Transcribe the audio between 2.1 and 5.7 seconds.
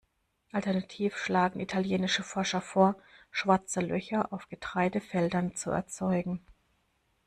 Forscher vor, Schwarze Löcher auf Getreidefeldern zu